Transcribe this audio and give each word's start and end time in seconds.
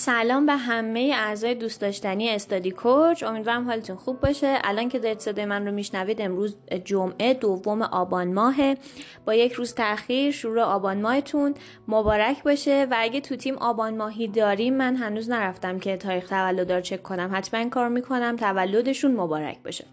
سلام 0.00 0.46
به 0.46 0.52
همه 0.52 1.12
اعضای 1.16 1.54
دوست 1.54 1.80
داشتنی 1.80 2.30
استادی 2.30 2.70
کوچ. 2.70 3.22
امیدوارم 3.22 3.64
حالتون 3.64 3.96
خوب 3.96 4.20
باشه. 4.20 4.58
الان 4.64 4.88
که 4.88 4.98
دارید 4.98 5.18
صدای 5.18 5.44
من 5.44 5.66
رو 5.66 5.72
میشنوید 5.72 6.22
امروز 6.22 6.56
جمعه 6.84 7.34
دوم 7.34 7.82
آبان 7.82 8.34
ماهه. 8.34 8.76
با 9.24 9.34
یک 9.34 9.52
روز 9.52 9.74
تاخیر 9.74 10.32
شروع 10.32 10.62
آبان 10.62 11.00
ماهتون. 11.00 11.54
مبارک 11.88 12.42
باشه. 12.42 12.86
و 12.90 12.96
اگه 12.98 13.20
تو 13.20 13.36
تیم 13.36 13.58
آبان 13.58 13.96
ماهی 13.96 14.28
داریم 14.28 14.74
من 14.74 14.96
هنوز 14.96 15.30
نرفتم 15.30 15.78
که 15.78 15.96
تاریخ 15.96 16.28
تولد 16.28 16.72
رو 16.72 16.80
چک 16.80 17.02
کنم. 17.02 17.30
حتما 17.34 17.68
کار 17.68 17.88
می‌کنم. 17.88 18.36
تولدشون 18.36 19.14
مبارک 19.14 19.62
باشه. 19.64 19.84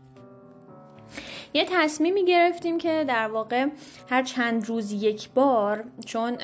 یه 1.53 1.65
تصمیمی 1.69 2.25
گرفتیم 2.25 2.77
که 2.77 3.05
در 3.07 3.27
واقع 3.27 3.67
هر 4.09 4.23
چند 4.23 4.67
روز 4.67 4.91
یک 4.91 5.29
بار 5.29 5.83
چون 6.05 6.37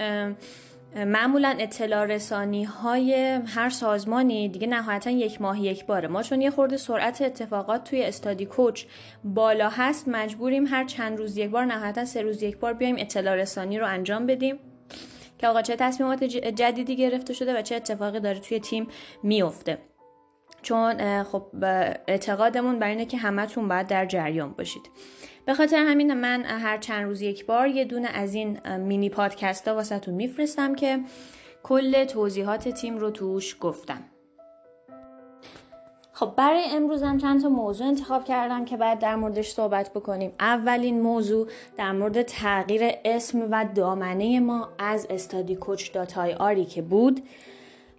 معمولا 0.95 1.55
اطلاع 1.59 2.05
رسانی 2.05 2.63
های 2.63 3.13
هر 3.45 3.69
سازمانی 3.69 4.49
دیگه 4.49 4.67
نهایتا 4.67 5.09
یک 5.09 5.41
ماه 5.41 5.61
یک 5.61 5.85
باره. 5.85 6.07
ما 6.07 6.23
چون 6.23 6.41
یه 6.41 6.51
خورده 6.51 6.77
سرعت 6.77 7.21
اتفاقات 7.21 7.83
توی 7.83 8.03
استادی 8.03 8.45
کوچ 8.45 8.85
بالا 9.23 9.69
هست 9.69 10.07
مجبوریم 10.07 10.67
هر 10.67 10.85
چند 10.85 11.17
روز 11.17 11.37
یک 11.37 11.49
بار 11.49 11.65
نهایتا 11.65 12.05
سه 12.05 12.21
روز 12.21 12.43
یک 12.43 12.57
بار 12.57 12.73
بیایم 12.73 12.95
اطلاع 12.99 13.35
رسانی 13.35 13.79
رو 13.79 13.87
انجام 13.87 14.25
بدیم 14.25 14.59
که 15.37 15.47
آقا 15.47 15.61
چه 15.61 15.75
تصمیمات 15.75 16.23
جدیدی 16.23 16.95
گرفته 16.95 17.33
شده 17.33 17.59
و 17.59 17.61
چه 17.61 17.75
اتفاقی 17.75 18.19
داره 18.19 18.39
توی 18.39 18.59
تیم 18.59 18.87
میفته 19.23 19.77
چون 20.61 21.23
خب 21.23 21.47
اعتقادمون 22.07 22.79
بر 22.79 22.87
اینه 22.87 23.05
که 23.05 23.17
همتون 23.17 23.67
باید 23.67 23.87
در 23.87 24.05
جریان 24.05 24.51
باشید. 24.51 24.89
به 25.45 25.53
خاطر 25.53 25.77
همین 25.77 26.13
من 26.13 26.43
هر 26.43 26.77
چند 26.77 27.03
روز 27.05 27.21
یک 27.21 27.45
بار 27.45 27.67
یه 27.67 27.85
دونه 27.85 28.07
از 28.07 28.33
این 28.33 28.77
مینی 28.77 29.09
پادکست 29.09 29.67
ها 29.67 29.75
واسه 29.75 30.01
میفرستم 30.07 30.75
که 30.75 30.99
کل 31.63 32.05
توضیحات 32.05 32.69
تیم 32.69 32.97
رو 32.97 33.09
توش 33.09 33.57
گفتم. 33.59 34.03
خب 36.13 36.33
برای 36.37 36.63
امروزم 36.71 37.17
چند 37.17 37.41
تا 37.41 37.49
موضوع 37.49 37.87
انتخاب 37.87 38.25
کردم 38.25 38.65
که 38.65 38.77
بعد 38.77 38.99
در 38.99 39.15
موردش 39.15 39.51
صحبت 39.51 39.93
بکنیم. 39.93 40.31
اولین 40.39 41.01
موضوع 41.01 41.47
در 41.77 41.91
مورد 41.91 42.21
تغییر 42.21 42.91
اسم 43.05 43.47
و 43.51 43.65
دامنه 43.75 44.39
ما 44.39 44.69
از 44.79 45.07
استادی 45.09 45.55
کوچ 45.55 45.93
داتای 45.93 46.33
آری 46.33 46.65
که 46.65 46.81
بود. 46.81 47.21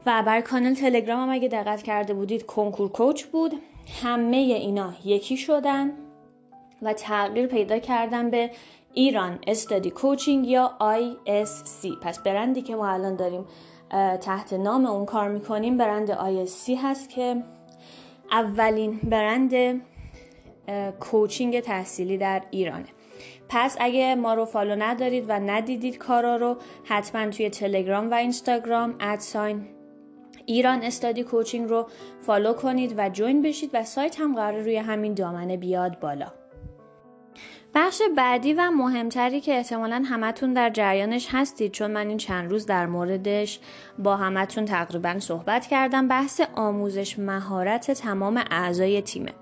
و 0.06 0.22
بر 0.26 0.40
کانال 0.40 0.74
تلگرام 0.74 1.20
هم 1.20 1.30
اگه 1.30 1.48
دقت 1.48 1.82
کرده 1.82 2.14
بودید 2.14 2.46
کنکور 2.46 2.88
کوچ 2.88 3.24
بود. 3.24 3.54
همه 4.02 4.36
اینا 4.36 4.92
یکی 5.04 5.36
شدن 5.36 5.92
و 6.82 6.92
تغییر 6.92 7.46
پیدا 7.46 7.78
کردن 7.78 8.30
به 8.30 8.50
Iran 8.94 9.38
Study 9.46 9.90
Coaching 9.90 10.46
یا 10.46 10.72
ISC 10.80 11.86
پس 12.02 12.18
برندی 12.18 12.62
که 12.62 12.76
ما 12.76 12.88
الان 12.88 13.16
داریم 13.16 13.44
تحت 14.20 14.52
نام 14.52 14.86
اون 14.86 15.04
کار 15.04 15.28
می‌کنیم 15.28 15.76
برند 15.76 16.12
ISC 16.12 16.70
هست 16.82 17.08
که 17.10 17.42
اولین 18.30 19.00
برند 19.02 19.82
coaching 21.00 21.60
تحصیلی 21.60 22.18
در 22.18 22.42
ایرانه. 22.50 22.88
پس 23.48 23.76
اگه 23.80 24.14
ما 24.14 24.34
رو 24.34 24.44
follow 24.44 24.76
ندارید 24.78 25.24
و 25.28 25.32
ندیدید 25.32 25.98
کارا 25.98 26.36
رو 26.36 26.56
حتما 26.84 27.30
توی 27.30 27.50
تلگرام 27.50 28.10
و 28.10 28.14
اینستاگرام 28.14 28.94
at 29.00 29.22
sign 29.22 29.66
Iran 30.46 30.82
Study 30.82 31.22
Coaching 31.22 31.68
رو 31.68 31.86
follow 32.20 32.52
کنید 32.52 32.94
و 32.96 33.08
join 33.08 33.42
بشید 33.42 33.70
و 33.72 33.84
سایت 33.84 34.20
هم 34.20 34.34
قرار 34.34 34.60
روی 34.60 34.76
همین 34.76 35.14
دامنه 35.14 35.56
بیاد 35.56 36.00
بالا. 36.00 36.26
بخش 37.74 38.02
بعدی 38.16 38.52
و 38.52 38.70
مهمتری 38.70 39.40
که 39.40 39.56
احتمالا 39.56 40.02
همتون 40.06 40.52
در 40.52 40.70
جریانش 40.70 41.28
هستید 41.30 41.72
چون 41.72 41.90
من 41.90 42.08
این 42.08 42.18
چند 42.18 42.50
روز 42.50 42.66
در 42.66 42.86
موردش 42.86 43.60
با 43.98 44.16
همتون 44.16 44.64
تقریبا 44.64 45.18
صحبت 45.18 45.66
کردم 45.66 46.08
بحث 46.08 46.40
آموزش 46.54 47.18
مهارت 47.18 47.90
تمام 47.90 48.44
اعضای 48.50 49.02
تیمه. 49.02 49.32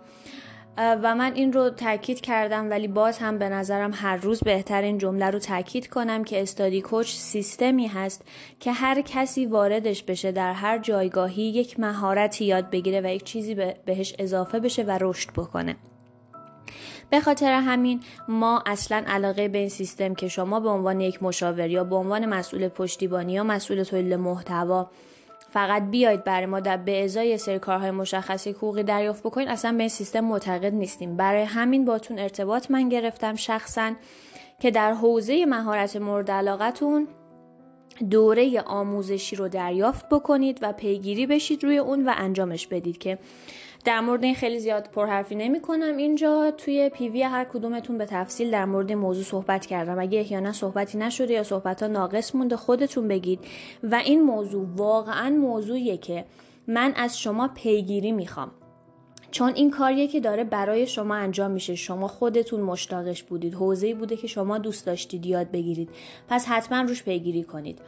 و 0.78 1.14
من 1.14 1.32
این 1.34 1.52
رو 1.52 1.70
تاکید 1.70 2.20
کردم 2.20 2.70
ولی 2.70 2.88
باز 2.88 3.18
هم 3.18 3.38
به 3.38 3.48
نظرم 3.48 3.90
هر 3.94 4.16
روز 4.16 4.40
بهترین 4.40 4.98
جمله 4.98 5.30
رو 5.30 5.38
تاکید 5.38 5.88
کنم 5.88 6.24
که 6.24 6.42
استادی 6.42 6.80
کوچ 6.80 7.14
سیستمی 7.14 7.86
هست 7.86 8.24
که 8.60 8.72
هر 8.72 9.00
کسی 9.00 9.46
واردش 9.46 10.02
بشه 10.02 10.32
در 10.32 10.52
هر 10.52 10.78
جایگاهی 10.78 11.42
یک 11.42 11.80
مهارتی 11.80 12.44
یاد 12.44 12.70
بگیره 12.70 13.00
و 13.00 13.14
یک 13.14 13.24
چیزی 13.24 13.54
بهش 13.84 14.14
اضافه 14.18 14.60
بشه 14.60 14.82
و 14.82 14.98
رشد 15.00 15.30
بکنه. 15.32 15.76
به 17.10 17.20
خاطر 17.20 17.52
همین 17.52 18.00
ما 18.28 18.62
اصلا 18.66 19.04
علاقه 19.06 19.48
به 19.48 19.58
این 19.58 19.68
سیستم 19.68 20.14
که 20.14 20.28
شما 20.28 20.60
به 20.60 20.68
عنوان 20.68 21.00
یک 21.00 21.22
مشاور 21.22 21.70
یا 21.70 21.84
به 21.84 21.96
عنوان 21.96 22.26
مسئول 22.26 22.68
پشتیبانی 22.68 23.32
یا 23.32 23.44
مسئول 23.44 23.82
تولید 23.82 24.14
محتوا 24.14 24.90
فقط 25.50 25.82
بیاید 25.90 26.24
برای 26.24 26.46
ما 26.46 26.60
در 26.60 26.76
به 26.76 27.04
ازای 27.04 27.38
سری 27.38 27.58
کارهای 27.58 27.90
مشخصی 27.90 28.50
حقوقی 28.50 28.82
دریافت 28.82 29.22
بکنید 29.22 29.48
اصلا 29.48 29.72
به 29.72 29.78
این 29.78 29.88
سیستم 29.88 30.20
معتقد 30.20 30.74
نیستیم. 30.74 31.16
برای 31.16 31.42
همین 31.42 31.84
باتون 31.84 32.18
ارتباط 32.18 32.70
من 32.70 32.88
گرفتم 32.88 33.34
شخصا 33.34 33.92
که 34.60 34.70
در 34.70 34.92
حوزه 34.92 35.46
مهارت 35.46 35.96
مورد 35.96 36.30
علاقتون 36.30 37.08
دوره 38.10 38.60
آموزشی 38.60 39.36
رو 39.36 39.48
دریافت 39.48 40.08
بکنید 40.08 40.58
و 40.62 40.72
پیگیری 40.72 41.26
بشید 41.26 41.64
روی 41.64 41.78
اون 41.78 42.08
و 42.08 42.14
انجامش 42.16 42.66
بدید 42.66 42.98
که 42.98 43.18
در 43.84 44.00
مورد 44.00 44.24
این 44.24 44.34
خیلی 44.34 44.58
زیاد 44.58 44.88
پرحرفی 44.92 45.34
نمی 45.34 45.60
کنم 45.60 45.96
اینجا 45.96 46.50
توی 46.50 46.88
پیوی 46.88 47.22
هر 47.22 47.44
کدومتون 47.44 47.98
به 47.98 48.06
تفصیل 48.06 48.50
در 48.50 48.64
مورد 48.64 48.92
موضوع 48.92 49.24
صحبت 49.24 49.66
کردم. 49.66 49.98
اگه 49.98 50.18
احیانا 50.18 50.52
صحبتی 50.52 50.98
نشده 50.98 51.34
یا 51.34 51.42
صحبت 51.42 51.82
ها 51.82 51.88
ناقص 51.88 52.34
مونده 52.34 52.56
خودتون 52.56 53.08
بگید. 53.08 53.40
و 53.82 53.94
این 53.94 54.22
موضوع 54.22 54.66
واقعا 54.76 55.30
موضوعیه 55.30 55.96
که 55.96 56.24
من 56.66 56.92
از 56.96 57.20
شما 57.20 57.48
پیگیری 57.48 58.12
می‌خوام. 58.12 58.50
چون 59.30 59.52
این 59.54 59.70
کاریه 59.70 60.06
که 60.06 60.20
داره 60.20 60.44
برای 60.44 60.86
شما 60.86 61.14
انجام 61.14 61.50
میشه. 61.50 61.74
شما 61.74 62.08
خودتون 62.08 62.60
مشتاقش 62.60 63.22
بودید. 63.22 63.54
حوزه‌ای 63.54 63.94
بوده 63.94 64.16
که 64.16 64.26
شما 64.26 64.58
دوست 64.58 64.86
داشتید 64.86 65.26
یاد 65.26 65.50
بگیرید. 65.50 65.88
پس 66.28 66.46
حتما 66.46 66.80
روش 66.80 67.02
پیگیری 67.02 67.42
کنید. 67.42 67.78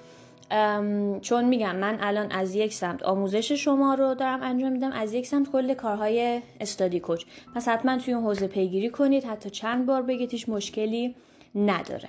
چون 1.21 1.45
میگم 1.45 1.77
من 1.77 1.99
الان 2.01 2.33
از 2.33 2.55
یک 2.55 2.75
سمت 2.75 3.03
آموزش 3.03 3.53
شما 3.53 3.95
رو 3.95 4.15
دارم 4.15 4.43
انجام 4.43 4.73
میدم 4.73 4.93
از 4.93 5.13
یک 5.13 5.27
سمت 5.27 5.51
کل 5.53 5.75
کارهای 5.75 6.43
استادی 6.61 7.01
کوچ. 7.01 7.25
پس 7.55 7.69
حتما 7.69 7.99
توی 7.99 8.15
اون 8.15 8.25
حوزه 8.25 8.47
پیگیری 8.47 8.91
کنید 8.91 9.25
حتی 9.25 9.51
چند 9.51 9.87
بار 9.87 10.03
بگید 10.03 10.31
هیچ 10.31 10.49
مشکلی 10.49 11.15
نداره. 11.55 12.09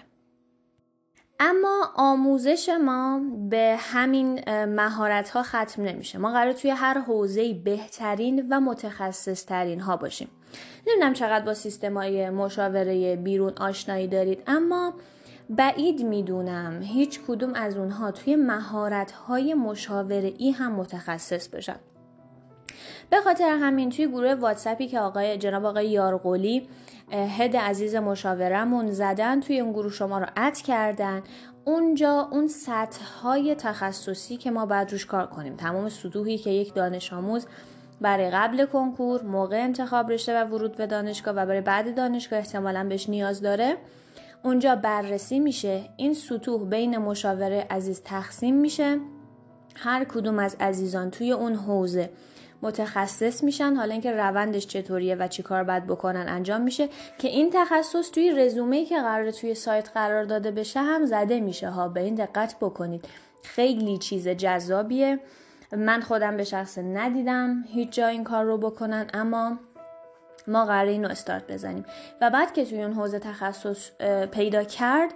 اما 1.39 1.91
آموزش 1.95 2.69
ما 2.85 3.21
به 3.49 3.75
همین 3.79 4.49
مهارت 4.65 5.29
ها 5.29 5.43
ختم 5.43 5.81
نمیشه. 5.81 6.17
ما 6.17 6.31
قرار 6.31 6.53
توی 6.53 6.71
هر 6.71 6.99
حوزه 6.99 7.53
بهترین 7.53 8.47
و 8.49 8.59
متخصص 8.59 9.45
ترین 9.45 9.79
ها 9.79 9.97
باشیم. 9.97 10.27
نمی‌دونم 10.87 11.13
چقدر 11.13 11.45
با 11.45 11.53
سیستم 11.53 11.97
های 11.97 12.29
مشاوره 12.29 13.15
بیرون 13.15 13.53
آشنایی 13.57 14.07
دارید 14.07 14.43
اما 14.47 14.93
بعید 15.55 16.03
می‌دونم 16.03 16.81
هیچ 16.81 17.19
کدوم 17.27 17.53
از 17.53 17.77
اونها 17.77 18.11
توی 18.11 18.35
مهارت 18.35 19.11
های 19.11 19.53
مشاوره 19.53 20.33
ای 20.37 20.51
هم 20.51 20.71
متخصص 20.71 21.47
بشن. 21.47 21.75
به 23.09 23.21
خاطر 23.21 23.57
همین 23.61 23.89
توی 23.89 24.07
گروه 24.07 24.33
واتسپی 24.33 24.87
که 24.87 24.99
آقای 24.99 25.37
جناب 25.37 25.65
آقای 25.65 25.89
یارقولی 25.89 26.67
هد 27.11 27.57
عزیز 27.57 27.95
مشاورمون 27.95 28.91
زدن 28.91 29.39
توی 29.39 29.59
اون 29.59 29.71
گروه 29.71 29.91
شما 29.91 30.19
رو 30.19 30.25
اد 30.37 30.57
کردن 30.57 31.23
اونجا 31.65 32.27
اون 32.31 32.47
سطح 32.47 33.03
های 33.23 33.55
تخصصی 33.55 34.37
که 34.37 34.51
ما 34.51 34.65
باید 34.65 34.91
روش 34.91 35.05
کار 35.05 35.27
کنیم. 35.27 35.55
تمام 35.55 35.89
سطوحی 35.89 36.37
که 36.37 36.49
یک 36.49 36.73
دانش 36.73 37.13
آموز 37.13 37.45
برای 38.01 38.29
قبل 38.29 38.65
کنکور 38.65 39.23
موقع 39.23 39.63
انتخاب 39.63 40.11
رشته 40.11 40.41
و 40.41 40.47
ورود 40.47 40.75
به 40.75 40.87
دانشگاه 40.87 41.33
و 41.33 41.45
برای 41.45 41.61
بعد 41.61 41.95
دانشگاه 41.95 42.39
احتمالا 42.39 42.83
بهش 42.89 43.09
نیاز 43.09 43.41
داره. 43.41 43.77
اونجا 44.43 44.75
بررسی 44.75 45.39
میشه. 45.39 45.89
این 45.97 46.13
سطوح 46.13 46.69
بین 46.69 46.97
مشاوره 46.97 47.67
عزیز 47.69 48.01
تقسیم 48.01 48.55
میشه. 48.55 48.99
هر 49.75 50.03
کدوم 50.03 50.39
از 50.39 50.55
عزیزان 50.59 51.11
توی 51.11 51.31
اون 51.31 51.55
حوزه 51.55 52.09
متخصص 52.61 53.43
میشن. 53.43 53.75
حالا 53.75 53.91
اینکه 53.91 54.11
روندش 54.11 54.67
چطوریه 54.67 55.15
و 55.15 55.27
چی 55.27 55.43
کار 55.43 55.63
باید 55.63 55.87
بکنن 55.87 56.25
انجام 56.27 56.61
میشه. 56.61 56.89
که 57.17 57.27
این 57.27 57.49
تخصص 57.53 58.11
توی 58.11 58.31
رزومه 58.31 58.85
که 58.85 58.97
قرار 59.01 59.31
توی 59.31 59.55
سایت 59.55 59.89
قرار 59.93 60.23
داده 60.23 60.51
بشه 60.51 60.79
هم 60.79 61.05
زده 61.05 61.39
میشه. 61.39 61.69
ها 61.69 61.87
به 61.87 62.01
این 62.01 62.15
دقت 62.15 62.55
بکنید. 62.61 63.05
خیلی 63.43 63.97
چیز 63.97 64.27
جذابیه. 64.27 65.19
من 65.77 66.01
خودم 66.01 66.37
به 66.37 66.43
شخص 66.43 66.77
ندیدم 66.77 67.63
هیچ 67.67 67.91
جا 67.91 68.07
این 68.07 68.23
کار 68.23 68.45
رو 68.45 68.57
بکنن. 68.57 69.07
اما 69.13 69.59
ما 70.47 70.65
قرار 70.65 70.87
اینو 70.87 71.09
استارت 71.09 71.51
بزنیم. 71.51 71.85
و 72.21 72.29
بعد 72.29 72.53
که 72.53 72.65
توی 72.65 72.83
اون 72.83 72.93
حوزه 72.93 73.19
تخصص 73.19 73.91
پیدا 74.31 74.63
کرد 74.63 75.13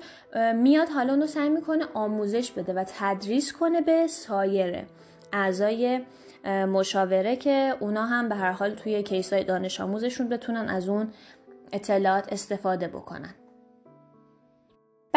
میاد 0.55 0.89
حالا 0.89 1.13
اونو 1.13 1.27
سعی 1.27 1.49
می‌کنه 1.49 1.85
آموزش 1.93 2.51
بده 2.51 2.73
و 2.73 2.85
تدریس 2.97 3.53
کنه 3.53 3.81
به 3.81 4.07
سایر 4.07 4.85
اعضای 5.33 6.01
مشاوره 6.45 7.35
که 7.35 7.73
اونا 7.79 8.05
هم 8.05 8.29
به 8.29 8.35
هر 8.35 8.51
حال 8.51 8.75
توی 8.75 9.03
کیسای 9.03 9.43
دانش 9.43 9.81
آموزشون 9.81 10.29
بتونن 10.29 10.69
از 10.69 10.89
اون 10.89 11.13
اطلاعات 11.71 12.33
استفاده 12.33 12.87
بکنن. 12.87 13.33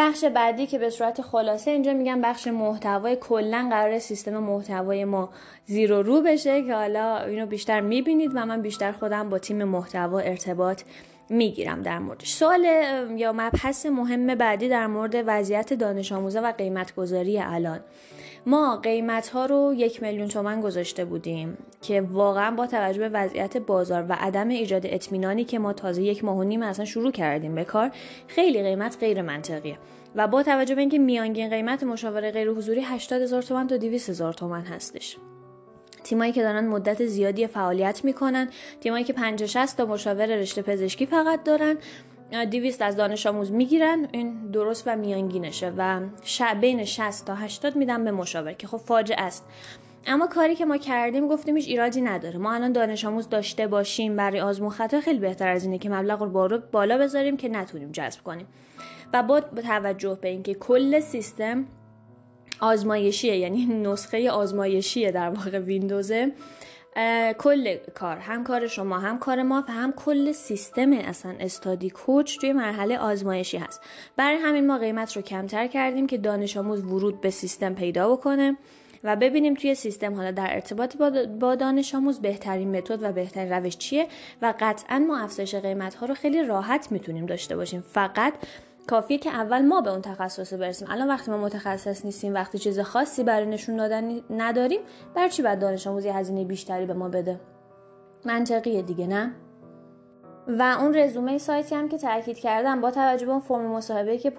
بخش 0.01 0.23
بعدی 0.23 0.67
که 0.67 0.79
به 0.79 0.89
صورت 0.89 1.21
خلاصه 1.21 1.71
اینجا 1.71 1.93
میگم 1.93 2.21
بخش 2.21 2.47
محتوای 2.47 3.15
کلا 3.15 3.67
قرار 3.69 3.99
سیستم 3.99 4.37
محتوای 4.37 5.05
ما 5.05 5.29
زیر 5.65 5.93
و 5.93 6.01
رو 6.01 6.21
بشه 6.21 6.63
که 6.63 6.73
حالا 6.73 7.17
اینو 7.17 7.45
بیشتر 7.45 7.81
می‌بینید 7.81 8.31
و 8.35 8.45
من 8.45 8.61
بیشتر 8.61 8.91
خودم 8.91 9.29
با 9.29 9.39
تیم 9.39 9.63
محتوا 9.63 10.19
ارتباط 10.19 10.81
می‌گیرم 11.31 11.81
در 11.81 11.99
موردش. 11.99 12.33
سوال 12.33 12.63
یا 13.17 13.33
مبحث 13.33 13.85
مهم 13.85 14.35
بعدی 14.35 14.69
در 14.69 14.87
مورد 14.87 15.23
وضعیت 15.27 15.73
دانش 15.73 16.11
آموزه 16.11 16.41
و 16.41 16.51
قیمت 16.51 16.95
گذاری 16.95 17.39
الان. 17.39 17.79
ما 18.45 18.77
قیمت 18.77 19.27
ها 19.27 19.45
رو 19.45 19.73
یک 19.77 20.03
میلیون 20.03 20.27
تومن 20.27 20.61
گذاشته 20.61 21.05
بودیم 21.05 21.57
که 21.81 22.01
واقعا 22.01 22.51
با 22.51 22.67
توجه 22.67 22.99
به 22.99 23.09
وضعیت 23.09 23.57
بازار 23.57 24.05
و 24.09 24.15
عدم 24.19 24.47
ایجاد 24.47 24.81
اطمینانی 24.85 25.43
که 25.43 25.59
ما 25.59 25.73
تازه 25.73 26.03
یک 26.03 26.23
ماه 26.23 26.37
و 26.37 26.43
نیم 26.43 26.63
اصلا 26.63 26.85
شروع 26.85 27.11
کردیم 27.11 27.55
به 27.55 27.63
کار 27.63 27.91
خیلی 28.27 28.63
قیمت 28.63 28.97
غیر 28.99 29.21
منطقیه. 29.21 29.77
و 30.15 30.27
با 30.27 30.43
توجه 30.43 30.75
به 30.75 30.81
اینکه 30.81 30.99
میانگین 30.99 31.49
قیمت 31.49 31.83
مشاوره 31.83 32.31
غیر 32.31 32.49
حضوری 32.49 32.81
80 32.81 33.21
هزار 33.21 33.41
تومن 33.41 33.67
تا 33.67 33.77
200 33.77 34.09
هزار 34.09 34.33
تومن 34.33 34.61
هستش. 34.61 35.17
تیمایی 36.11 36.31
که 36.31 36.41
دارن 36.41 36.67
مدت 36.67 37.05
زیادی 37.05 37.47
فعالیت 37.47 38.05
می‌کنن 38.05 38.49
تیمایی 38.81 39.03
که 39.03 39.13
50 39.13 39.47
60 39.47 39.77
تا 39.77 39.85
مشاور 39.85 40.25
رشته 40.25 40.61
پزشکی 40.61 41.05
فقط 41.05 41.43
دارن 41.43 41.77
200 42.51 42.81
از 42.81 42.95
دانش 42.95 43.27
آموز 43.27 43.51
می‌گیرن 43.51 44.07
این 44.11 44.51
درست 44.51 44.83
و 44.85 44.95
میانگینشه 44.95 45.73
و 45.77 45.99
بین 46.61 46.85
60 46.85 47.25
تا 47.25 47.35
80 47.35 47.75
میدن 47.75 48.03
به 48.03 48.11
مشاور 48.11 48.53
که 48.53 48.67
خب 48.67 48.77
فاجعه 48.77 49.21
است. 49.21 49.45
اما 50.07 50.27
کاری 50.27 50.55
که 50.55 50.65
ما 50.65 50.77
کردیم 50.77 51.27
گفتیم 51.27 51.55
هیچ 51.55 51.67
ایرادی 51.67 52.01
نداره. 52.01 52.37
ما 52.37 52.53
الان 52.53 52.71
دانش 52.71 53.05
آموز 53.05 53.29
داشته 53.29 53.67
باشیم 53.67 54.15
برای 54.15 54.41
آزمون 54.41 54.69
خطا 54.69 55.01
خیلی 55.01 55.19
بهتر 55.19 55.47
از 55.47 55.63
اینه 55.63 55.77
که 55.77 55.89
مبلغ 55.89 56.21
رو 56.21 56.59
بالا 56.71 56.97
بذاریم 56.97 57.37
که 57.37 57.49
نتونیم 57.49 57.91
جذب 57.91 58.23
کنیم. 58.23 58.47
و 59.13 59.23
با 59.23 59.39
توجه 59.41 60.17
به 60.21 60.27
اینکه 60.29 60.53
کل 60.53 60.99
سیستم 60.99 61.65
آزمایشیه 62.61 63.37
یعنی 63.37 63.65
نسخه 63.65 64.31
آزمایشیه 64.31 65.11
در 65.11 65.29
واقع 65.29 65.59
ویندوزه. 65.59 66.31
کل 67.39 67.75
کار 67.95 68.17
هم 68.17 68.43
کار 68.43 68.67
شما 68.67 68.99
هم 68.99 69.19
کار 69.19 69.43
ما 69.43 69.63
و 69.67 69.71
هم 69.71 69.93
کل 69.93 70.31
سیستم 70.31 70.93
اصلا 70.93 71.35
استادی 71.39 71.89
کوچ 71.89 72.37
توی 72.37 72.53
مرحله 72.53 72.97
آزمایشی 72.97 73.57
هست. 73.57 73.81
برای 74.15 74.37
همین 74.37 74.67
ما 74.67 74.77
قیمت 74.77 75.15
رو 75.15 75.21
کمتر 75.21 75.67
کردیم 75.67 76.07
که 76.07 76.17
دانش 76.17 76.57
آموز 76.57 76.83
ورود 76.83 77.21
به 77.21 77.29
سیستم 77.29 77.73
پیدا 77.73 78.11
بکنه 78.15 78.57
و 79.03 79.15
ببینیم 79.15 79.53
توی 79.53 79.75
سیستم 79.75 80.15
حالا 80.15 80.31
در 80.31 80.47
ارتباط 80.53 80.97
با 81.39 81.55
دانش 81.55 81.95
آموز 81.95 82.19
بهترین 82.19 82.77
متد 82.77 83.03
و 83.03 83.11
بهترین 83.11 83.53
روش 83.53 83.77
چیه 83.77 84.07
و 84.41 84.53
قطعا 84.59 84.99
ما 84.99 85.17
افزایش 85.19 85.55
قیمت 85.55 85.95
ها 85.95 86.05
رو 86.05 86.13
خیلی 86.13 86.43
راحت 86.43 86.91
می‌تونیم 86.91 87.25
داشته 87.25 87.55
باشیم. 87.55 87.81
فقط 87.81 88.33
کافیه 88.87 89.17
که 89.17 89.29
اول 89.29 89.61
ما 89.65 89.81
به 89.81 89.89
اون 89.89 90.01
تخصص 90.01 90.53
برسیم. 90.53 90.87
الان 90.91 91.07
وقتی 91.07 91.31
ما 91.31 91.37
متخصص 91.37 92.05
نیستیم 92.05 92.33
وقتی 92.33 92.57
چیز 92.57 92.79
خاصی 92.79 93.23
برای 93.23 93.45
نشون 93.45 93.75
دادن 93.75 94.19
نداریم 94.29 94.79
بر 95.15 95.27
چی 95.27 95.41
بعد 95.41 95.59
دانش 95.59 95.87
آموزی 95.87 96.09
هزینه 96.09 96.43
بیشتری 96.45 96.85
به 96.85 96.93
ما 96.93 97.09
بده؟ 97.09 97.39
منطقیه 98.25 98.81
دیگه 98.81 99.07
نه؟ 99.07 99.31
و 100.47 100.77
اون 100.79 100.97
رزومه 100.97 101.37
سایتی 101.37 101.75
هم 101.75 101.89
که 101.89 101.97
تاکید 101.97 102.37
کردم 102.37 102.81
با 102.81 102.91
توجه 102.91 103.25
به 103.25 103.31
اون 103.31 103.41
فرم 103.41 103.65
مصاحبه 103.65 104.17
که 104.17 104.29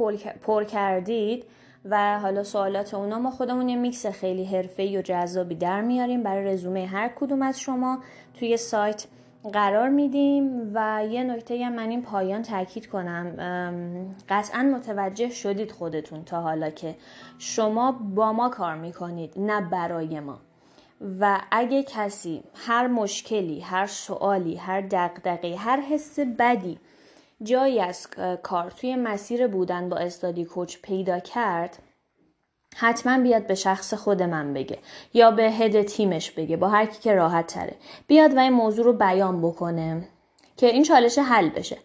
پر 0.43 0.65
کردید 0.65 1.45
و 1.85 2.19
حالا 2.19 2.45
سوالات 2.45 2.95
اونا 2.95 3.19
ما 3.19 3.31
خودمون 3.31 3.69
یه 3.69 3.77
میکس 3.77 4.07
خیلی 4.07 4.45
حرفه‌ای 4.45 4.99
و 4.99 5.03
جذابی 5.03 5.55
در 5.55 5.81
میاریم. 5.81 6.23
برای 6.23 6.45
رزومه 6.45 6.87
هر 6.87 7.09
کدوم 7.09 7.43
از 7.43 7.61
شما 7.61 7.99
توی 8.35 8.57
سایت 8.57 9.07
قرار 9.53 9.89
میدیم 9.89 10.71
و 10.75 11.05
یه 11.11 11.25
نکته 11.25 11.65
هم 11.67 11.73
من 11.73 11.89
این 11.89 12.03
پایان 12.03 12.43
تاکید 12.43 12.87
کنم. 12.87 13.37
قطعا 14.29 14.63
متوجه 14.63 15.31
شدید 15.31 15.73
خودتون 15.73 16.25
تا 16.25 16.41
حالا 16.41 16.71
که 16.71 16.97
شما 17.39 17.93
با 17.93 18.33
ما 18.33 18.49
کار 18.49 18.75
می‌کنید 18.75 19.33
نه 19.37 19.61
برای 19.61 20.21
ما. 20.21 20.39
و 21.21 21.41
اگه 21.51 21.83
کسی 21.83 22.43
هر 22.55 22.87
مشکلی 22.87 23.61
هر 23.61 23.87
سوالی 23.87 24.57
هر 24.57 24.81
دقدقی 24.81 25.55
هر 25.55 25.81
حس 25.81 26.19
بدی 26.39 26.79
جایی 27.43 27.81
از 27.81 28.07
کار 28.43 28.71
توی 28.71 28.97
مسیر 28.97 29.47
بودن 29.47 29.89
با 29.89 29.97
استادی 29.97 30.45
کوچ 30.45 30.77
پیدا 30.83 31.19
کرد 31.19 31.79
حتما 32.77 33.19
بیاد 33.19 33.47
به 33.47 33.55
شخص 33.55 33.95
خود 33.95 34.23
من 34.23 34.55
بگه 34.55 34.79
یا 35.15 35.31
به 35.31 35.43
هد 35.43 35.83
تیمش 35.83 36.31
بگه 36.31 36.57
با 36.57 36.69
هر 36.69 36.87
کی 36.87 37.01
که 37.01 37.15
راحت 37.15 37.47
تره. 37.47 37.75
بیاد 38.07 38.37
و 38.37 38.39
این 38.39 38.53
موضوع 38.53 38.85
رو 38.85 38.93
بیان 38.93 39.43
بکنه 39.43 40.09
که 40.57 40.67
این 40.67 40.83
چالش 40.83 41.19
حل 41.19 41.49
بشه. 41.49 41.79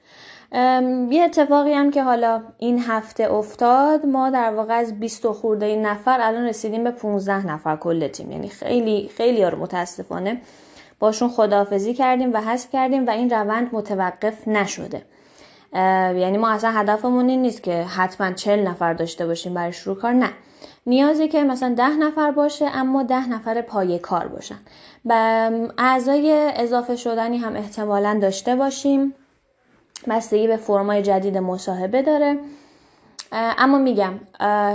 یه 1.09 1.23
اتفاقی 1.23 1.73
هم 1.73 1.91
که 1.91 2.03
حالا 2.03 2.43
این 2.57 2.79
هفته 2.79 3.33
افتاد 3.33 4.05
ما 4.05 4.29
در 4.29 4.53
واقع 4.53 4.73
از 4.73 4.99
20 4.99 5.27
خورده 5.31 5.75
نفر 5.75 6.21
الان 6.21 6.45
رسیدیم 6.45 6.83
به 6.83 6.91
15 6.91 7.47
نفر 7.47 7.75
کل 7.75 8.07
تیم. 8.07 8.31
یعنی 8.31 8.49
خیلی 8.49 9.09
خیلی 9.17 9.45
رو 9.45 9.57
متاسفانه 9.57 10.41
باشون 10.99 11.29
خداحافظی 11.29 11.93
کردیم 11.93 12.33
و 12.33 12.37
حذف 12.37 12.71
کردیم 12.71 13.07
و 13.07 13.09
این 13.09 13.29
روند 13.29 13.69
متوقف 13.71 14.47
نشده. 14.47 15.01
یعنی 15.73 16.37
ما 16.37 16.49
اصلا 16.49 16.71
هدفمون 16.71 17.29
این 17.29 17.41
نیست 17.41 17.63
که 17.63 17.83
حتما 17.83 18.31
40 18.31 18.67
نفر 18.67 18.93
داشته 18.93 19.25
باشیم 19.27 19.53
برای 19.53 19.73
شروع 19.73 19.95
کار 19.95 20.13
نه. 20.13 20.29
نیازی 20.87 21.27
که 21.27 21.43
مثلا 21.43 21.73
ده 21.77 21.89
نفر 21.89 22.31
باشه 22.31 22.65
اما 22.65 23.03
ده 23.03 23.29
نفر 23.29 23.61
پای 23.61 23.99
کار 23.99 24.27
باشن. 24.27 24.59
و 25.05 25.51
اعضای 25.77 26.51
اضافه 26.55 26.95
شدنی 26.95 27.37
هم 27.37 27.55
احتمالا 27.55 28.19
داشته 28.21 28.55
باشیم. 28.55 29.13
بستگی 30.07 30.47
به 30.47 30.57
فرمای 30.57 31.01
جدید 31.01 31.37
مصاحبه 31.37 32.01
داره. 32.01 32.39
اما 33.31 33.77
میگم 33.77 34.13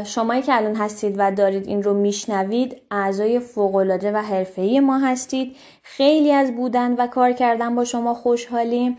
شمایی 0.04 0.42
که 0.42 0.56
الان 0.56 0.74
هستید 0.76 1.14
و 1.18 1.32
دارید 1.32 1.66
این 1.66 1.82
رو 1.82 1.94
میشنوید 1.94 2.76
اعضای 2.90 3.40
فوقالعاده 3.40 4.12
و 4.12 4.16
حرفه‌ای 4.16 4.80
ما 4.80 4.98
هستید. 4.98 5.56
خیلی 5.82 6.32
از 6.32 6.56
بودن 6.56 6.92
و 6.92 7.06
کار 7.06 7.32
کردن 7.32 7.74
با 7.74 7.84
شما 7.84 8.14
خوشحالیم 8.14 8.98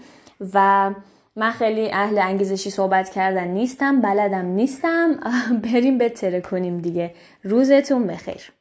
و 0.54 0.89
من 1.36 1.52
خیلی 1.52 1.92
اهل 1.92 2.18
انگیزشی 2.18 2.70
صحبت 2.70 3.10
کردن 3.10 3.48
نیستم 3.48 4.02
بلدم 4.02 4.46
نیستم. 4.46 5.20
بریم 5.74 5.98
به 5.98 6.10
کنیم 6.42 6.78
دیگه. 6.78 7.16
روزتون 7.44 8.08
بخیر. 8.08 8.52